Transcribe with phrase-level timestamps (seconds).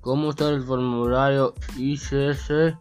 [0.00, 2.78] ¿Cómo usar el formulario ICC02?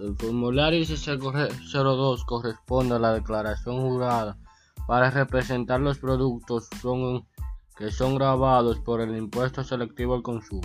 [0.00, 4.38] El formulario ICC02 corresponde a la declaración jurada
[4.86, 6.68] para representar los productos
[7.76, 10.62] que son grabados por el impuesto selectivo al consumo.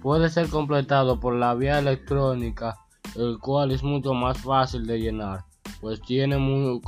[0.00, 2.78] Puede ser completado por la vía electrónica,
[3.16, 5.44] el cual es mucho más fácil de llenar,
[5.82, 6.80] pues tiene muy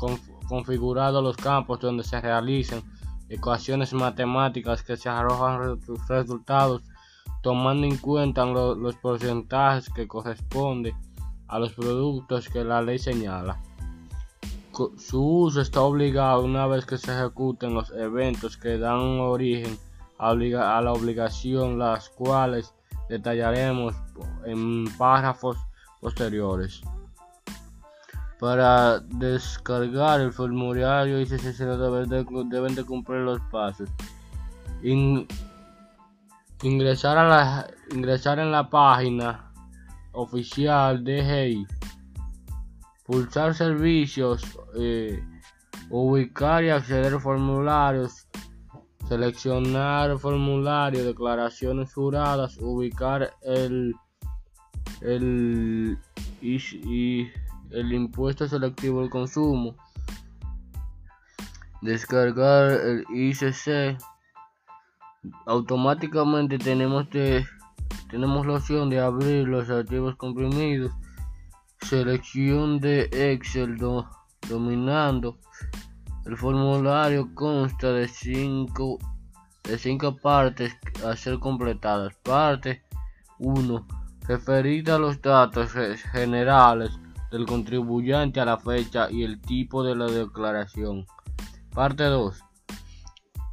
[0.48, 2.82] configurados los campos donde se realizan
[3.29, 6.82] ecuaciones matemáticas que se arrojan resultados
[7.42, 10.94] tomando en cuenta los porcentajes que corresponden
[11.48, 13.60] a los productos que la ley señala.
[14.96, 19.76] Su uso está obligado una vez que se ejecuten los eventos que dan origen
[20.18, 22.72] a, la obligación, las cuales
[23.10, 23.94] detallaremos
[24.46, 25.58] en párrafos
[26.00, 26.80] posteriores.
[28.40, 31.58] Para descargar el formulario ICC
[32.48, 33.90] deben de cumplir los pasos
[36.62, 39.52] ingresar, a la, ingresar en la página
[40.12, 41.66] oficial de GI,
[43.05, 44.42] pulsar servicios,
[44.77, 45.22] eh,
[45.90, 48.28] ubicar y acceder formularios,
[49.08, 53.94] seleccionar formulario, declaraciones juradas, ubicar el,
[55.00, 55.98] el,
[56.40, 57.28] y,
[57.70, 59.74] el impuesto selectivo del consumo,
[61.80, 63.98] descargar el ICC
[65.46, 67.08] automáticamente tenemos
[68.10, 70.92] tenemos la opción de abrir los archivos comprimidos.
[71.80, 73.76] Selección de Excel
[74.48, 75.38] dominando.
[76.24, 78.98] El formulario consta de cinco
[79.64, 82.14] de cinco partes a ser completadas.
[82.22, 82.82] Parte
[83.38, 83.86] 1
[84.26, 85.72] referida a los datos
[86.12, 86.92] generales
[87.30, 91.06] del contribuyente a la fecha y el tipo de la declaración.
[91.74, 92.44] Parte 2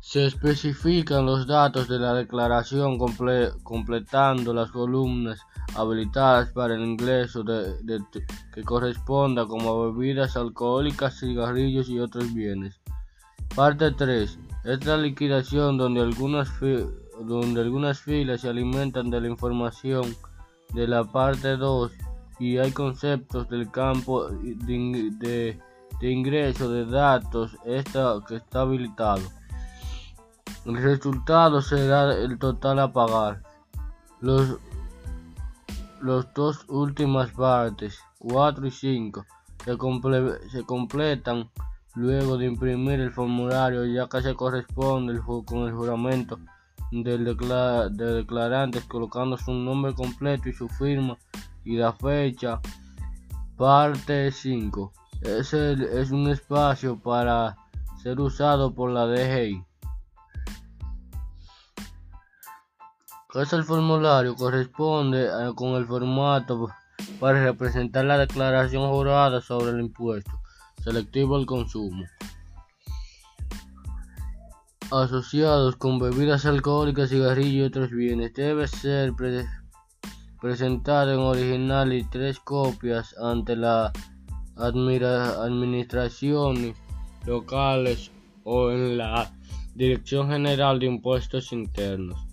[0.10, 5.40] se especifican los datos de la declaración completando las columnas
[5.76, 7.76] habilitadas para el ingreso de,
[8.52, 12.82] que corresponda como bebidas alcohólicas, cigarrillos y otros bienes.
[13.56, 14.40] Parte 3.
[14.64, 16.50] Esta liquidación donde algunas,
[17.22, 20.16] donde algunas filas se alimentan de la información
[20.74, 21.92] de la parte 2
[22.40, 25.60] y hay conceptos del campo de,
[26.02, 29.39] ingreso de datos que está habilitado.
[30.66, 33.42] El resultado será el total a pagar.
[34.20, 34.58] Los,
[36.02, 39.26] los dos últimas partes, 4 y 5,
[39.64, 41.50] se, se, completan
[41.96, 46.40] luego de imprimir el formulario ya que se corresponde con el juramento
[46.92, 51.18] del, declarante colocando su nombre completo y su firma
[51.64, 52.60] y la fecha.
[53.56, 54.92] Parte 5.
[55.22, 57.58] Es, es un espacio para
[58.02, 59.69] ser usado por la DGI.
[63.36, 66.70] Es el formulario corresponde eh, con el formato
[67.20, 70.32] para representar la declaración jurada sobre el impuesto
[70.84, 72.06] selectivo al consumo
[74.92, 78.34] asociados con bebidas alcohólicas, cigarrillos y otros bienes.
[78.34, 79.14] Debe ser
[80.42, 83.94] presentado en original y tres copias ante la
[84.58, 86.74] administración
[87.26, 88.12] locales
[88.44, 89.32] o en la
[89.76, 92.29] Dirección General de Impuestos Internos.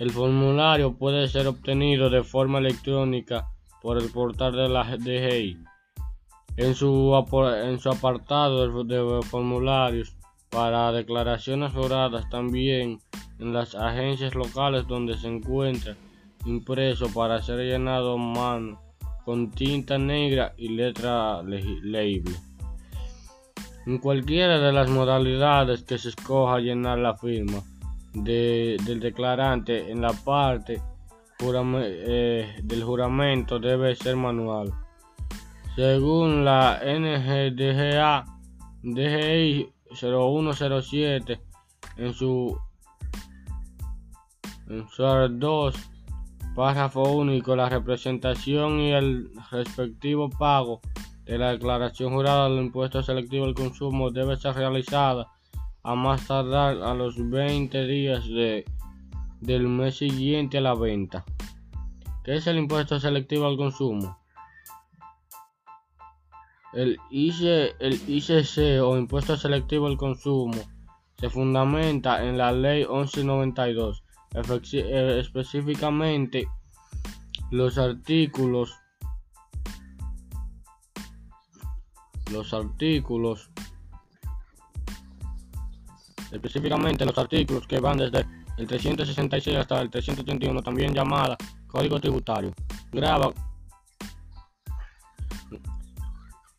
[0.00, 3.50] El formulario puede ser obtenido de forma electrónica
[3.82, 5.58] por el portal de la DGI.
[6.56, 10.16] En su, apartado de formularios
[10.48, 12.98] para declaraciones juradas también
[13.38, 15.94] en las agencias locales donde se encuentra
[16.46, 18.80] impreso para ser llenado a mano
[19.26, 22.30] con tinta negra y letra legible.
[23.84, 27.62] En cualquiera de las modalidades que se escoja llenar la firma,
[28.12, 30.82] del declarante en la parte
[31.42, 34.72] eh, del juramento debe ser manual.
[35.76, 38.24] Según la NGDGA
[38.82, 41.40] DGI 0107
[41.96, 42.58] en su
[44.68, 45.74] en su 2
[46.54, 50.80] párrafo único la representación y el respectivo pago
[51.24, 55.28] de la declaración jurada del impuesto selectivo al consumo debe ser realizada
[55.82, 58.64] a más tardar a los 20 días de,
[59.40, 61.24] del mes siguiente a la venta.
[62.24, 64.18] ¿Qué es el impuesto selectivo al consumo?
[66.72, 70.60] El, el ICC o impuesto selectivo al consumo
[71.18, 74.04] se fundamenta en la ley 1192,
[74.72, 76.48] eh, específicamente
[77.50, 78.76] los artículos
[82.30, 83.50] los artículos
[86.32, 91.36] específicamente los artículos que van desde el 366 hasta el 331, también llamada
[91.66, 92.52] Código Tributario,
[92.92, 93.32] graba,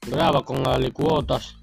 [0.07, 1.55] graba con alicuotas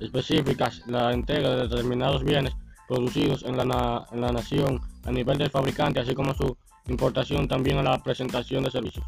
[0.00, 2.54] específicas la entrega de determinados bienes
[2.88, 6.56] producidos en la, en la nación a nivel del fabricante, así como su
[6.88, 9.04] importación también a la presentación de servicios.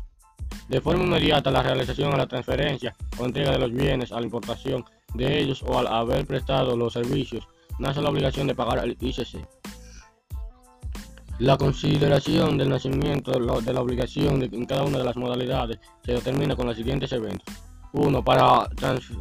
[0.69, 4.27] De forma inmediata, la realización o la transferencia o entrega de los bienes a la
[4.27, 4.85] importación
[5.15, 7.47] de ellos o al haber prestado los servicios,
[7.79, 9.47] nace la obligación de pagar al ICC.
[11.39, 16.57] La consideración del nacimiento de la obligación en cada una de las modalidades se determina
[16.57, 17.55] con los siguientes eventos.
[17.93, 18.25] 1.
[18.25, 18.69] Para,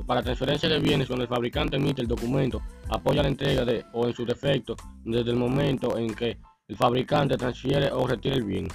[0.05, 4.07] para transferencia de bienes, cuando el fabricante emite el documento, apoya la entrega de, o
[4.07, 6.37] en su defecto, desde el momento en que
[6.67, 8.67] el fabricante transfiere o retira el bien.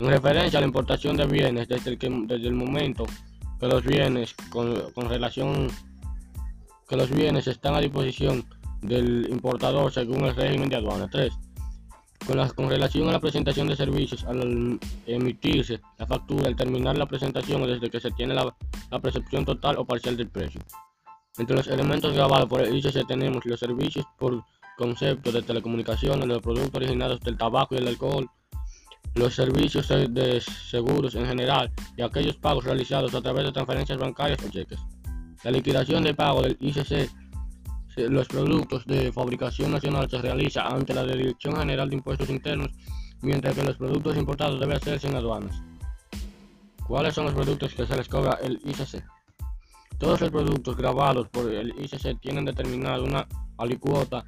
[0.00, 3.06] En referencia a la importación de bienes, desde el, desde el momento
[3.60, 5.68] que los bienes con, con relación
[6.88, 8.44] que los bienes están a disposición
[8.82, 11.08] del importador según el régimen de aduana.
[11.10, 11.32] 3
[12.26, 17.66] con, relación a la presentación de servicios, al emitirse la factura, al terminar la presentación
[17.66, 18.54] desde que se tiene la,
[19.00, 20.60] percepción total o parcial del precio.
[21.38, 24.44] Entre los elementos grabados por el ICC tenemos los servicios por
[24.76, 28.28] concepto de telecomunicaciones, los productos originados del tabaco y el alcohol,
[29.14, 34.38] los servicios de seguros en general y aquellos pagos realizados a través de transferencias bancarias
[34.44, 34.78] o cheques.
[35.44, 37.10] La liquidación de pago del ICC
[37.96, 42.70] los productos de fabricación nacional se realiza ante la Dirección General de Impuestos Internos,
[43.20, 45.62] mientras que los productos importados deben hacerse en aduanas.
[46.86, 49.04] ¿Cuáles son los productos que se les cobra el ICC?
[49.98, 53.26] Todos los productos grabados por el ICC tienen determinada una
[53.58, 54.24] alicuota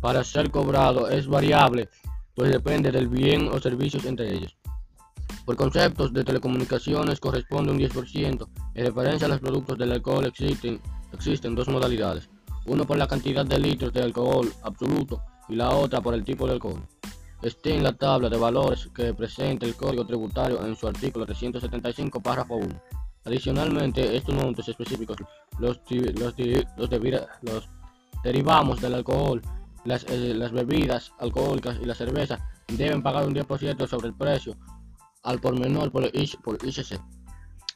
[0.00, 1.08] para ser cobrado.
[1.08, 1.88] Es variable,
[2.34, 4.56] pues depende del bien o servicios entre ellos.
[5.46, 8.48] Por conceptos de telecomunicaciones corresponde un 10%.
[8.74, 10.80] En referencia a los productos del alcohol existen,
[11.12, 12.28] existen dos modalidades
[12.66, 16.46] uno por la cantidad de litros de alcohol absoluto y la otra por el tipo
[16.46, 16.82] de alcohol.
[17.42, 22.20] Esté en la tabla de valores que presenta el Código Tributario en su artículo 375,
[22.20, 22.68] párrafo 1.
[23.26, 25.18] Adicionalmente, estos montos específicos
[25.58, 26.34] los, los,
[27.42, 27.68] los,
[28.22, 29.42] derivamos del alcohol,
[29.84, 32.38] las, eh, las, bebidas alcohólicas y la cerveza
[32.68, 34.56] deben pagar un 10% sobre el precio
[35.22, 37.00] al por menor por, el ICC,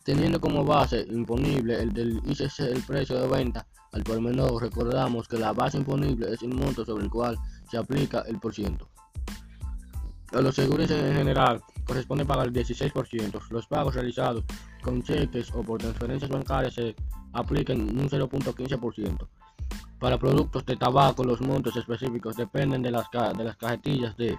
[0.08, 5.28] teniendo como base imponible el del ICC el precio de venta al por menor, recordamos
[5.28, 7.37] que la base imponible es el monto sobre el cual
[7.70, 8.88] se aplica el por ciento.
[10.32, 13.50] A los seguros en general corresponde pagar el 16%.
[13.50, 14.44] Los pagos realizados
[14.82, 16.96] con cheques o por transferencias bancarias se
[17.34, 19.28] aplican un 0.15%.
[19.99, 24.38] Para productos de tabaco, los montos específicos dependen de las, de las cajetillas de,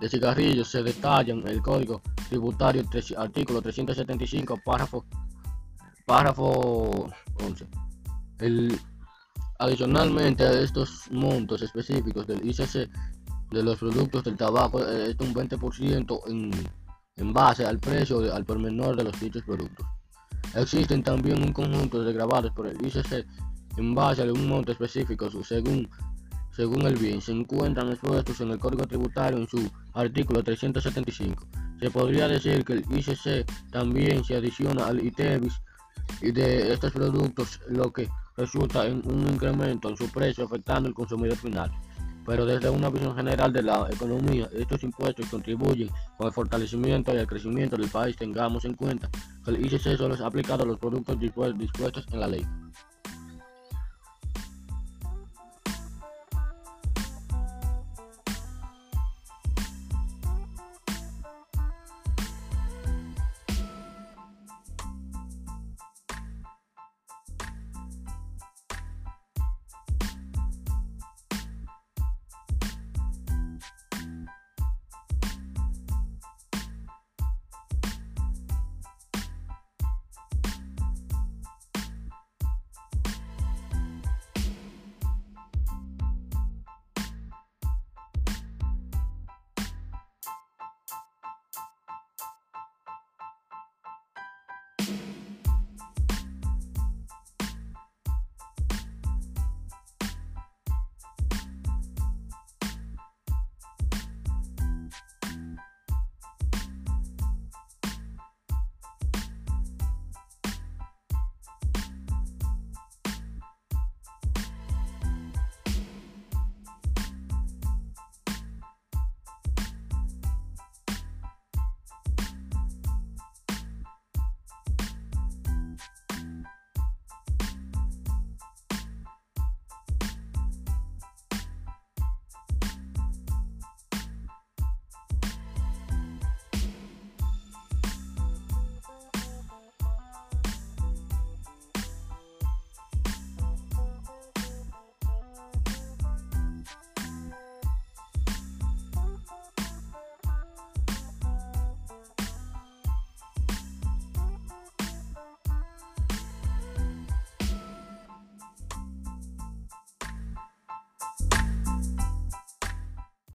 [0.00, 0.68] de cigarrillos.
[0.68, 2.00] Se detallan el Código
[2.32, 2.82] Tributario,
[3.18, 5.04] artículo 375, párrafo,
[6.06, 7.10] párrafo
[7.44, 7.66] 11
[9.58, 12.88] adicionalmente estos montos específicos del ICC
[13.50, 16.50] de los productos del tabaco, eh, es un 20% en,
[17.16, 19.86] en, base al precio al por menor de los dichos productos.
[20.54, 23.26] Existen también un conjunto de grabados por el ICC
[23.76, 25.88] en base a un monto específico según,
[26.50, 27.20] según el bien.
[27.20, 31.46] Se encuentran expuestos en el Código Tributario en su artículo 375.
[31.82, 35.52] Se podría decir que el ICC también se adiciona al ITEVIS
[36.20, 40.94] y de estos productos, lo que resulta en un incremento en su precio afectando al
[40.94, 41.72] consumidor final.
[42.24, 47.16] Pero desde una visión general de la economía, estos impuestos contribuyen con el fortalecimiento y
[47.16, 48.14] el crecimiento del país.
[48.14, 49.10] Tengamos en cuenta
[49.44, 52.46] que el ICC solo es aplicado a los productos dispuestos en la ley.